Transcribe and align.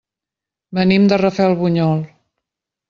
Venim 0.79 1.05
de 1.11 1.21
Rafelbunyol. 1.23 2.05